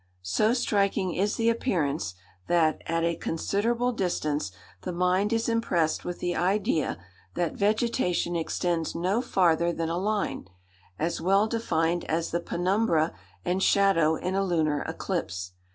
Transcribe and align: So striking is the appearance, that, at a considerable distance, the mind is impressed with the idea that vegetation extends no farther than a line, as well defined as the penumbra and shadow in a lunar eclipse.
So 0.23 0.55
striking 0.55 1.13
is 1.13 1.35
the 1.35 1.51
appearance, 1.51 2.15
that, 2.47 2.81
at 2.87 3.03
a 3.03 3.15
considerable 3.15 3.91
distance, 3.91 4.51
the 4.81 4.91
mind 4.91 5.31
is 5.31 5.47
impressed 5.47 6.03
with 6.03 6.17
the 6.21 6.35
idea 6.35 6.97
that 7.35 7.53
vegetation 7.53 8.35
extends 8.35 8.95
no 8.95 9.21
farther 9.21 9.71
than 9.71 9.89
a 9.89 9.99
line, 9.99 10.47
as 10.97 11.21
well 11.21 11.45
defined 11.45 12.03
as 12.05 12.31
the 12.31 12.39
penumbra 12.39 13.13
and 13.45 13.61
shadow 13.61 14.15
in 14.15 14.33
a 14.33 14.43
lunar 14.43 14.81
eclipse. 14.87 15.51